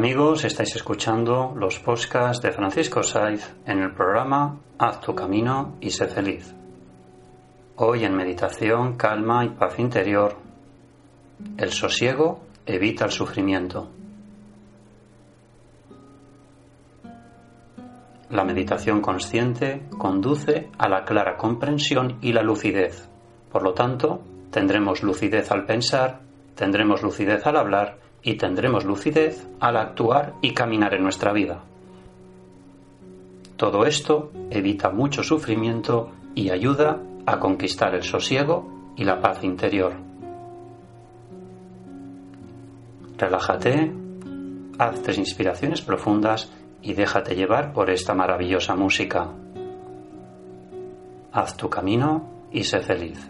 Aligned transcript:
Amigos, 0.00 0.46
estáis 0.46 0.74
escuchando 0.76 1.52
los 1.54 1.78
podcasts 1.78 2.42
de 2.42 2.52
Francisco 2.52 3.02
Saiz 3.02 3.54
en 3.66 3.80
el 3.80 3.92
programa 3.92 4.58
Haz 4.78 5.02
tu 5.02 5.14
camino 5.14 5.76
y 5.78 5.90
sé 5.90 6.06
feliz. 6.06 6.54
Hoy 7.76 8.06
en 8.06 8.16
meditación, 8.16 8.96
calma 8.96 9.44
y 9.44 9.50
paz 9.50 9.78
interior, 9.78 10.38
el 11.58 11.70
sosiego 11.70 12.40
evita 12.64 13.04
el 13.04 13.10
sufrimiento. 13.10 13.90
La 18.30 18.44
meditación 18.44 19.02
consciente 19.02 19.82
conduce 19.98 20.70
a 20.78 20.88
la 20.88 21.04
clara 21.04 21.36
comprensión 21.36 22.16
y 22.22 22.32
la 22.32 22.42
lucidez. 22.42 23.06
Por 23.52 23.62
lo 23.62 23.74
tanto, 23.74 24.22
tendremos 24.50 25.02
lucidez 25.02 25.50
al 25.50 25.66
pensar, 25.66 26.22
tendremos 26.54 27.02
lucidez 27.02 27.46
al 27.46 27.58
hablar 27.58 28.09
y 28.22 28.34
tendremos 28.34 28.84
lucidez 28.84 29.46
al 29.60 29.76
actuar 29.76 30.34
y 30.42 30.52
caminar 30.52 30.94
en 30.94 31.02
nuestra 31.02 31.32
vida. 31.32 31.62
Todo 33.56 33.84
esto 33.84 34.30
evita 34.50 34.90
mucho 34.90 35.22
sufrimiento 35.22 36.10
y 36.34 36.50
ayuda 36.50 36.98
a 37.26 37.38
conquistar 37.38 37.94
el 37.94 38.02
sosiego 38.02 38.92
y 38.96 39.04
la 39.04 39.20
paz 39.20 39.44
interior. 39.44 39.92
Relájate, 43.18 43.92
haz 44.78 45.02
tres 45.02 45.18
inspiraciones 45.18 45.82
profundas 45.82 46.50
y 46.82 46.94
déjate 46.94 47.36
llevar 47.36 47.72
por 47.72 47.90
esta 47.90 48.14
maravillosa 48.14 48.74
música. 48.74 49.28
Haz 51.32 51.56
tu 51.56 51.68
camino 51.68 52.48
y 52.50 52.64
sé 52.64 52.80
feliz. 52.80 53.29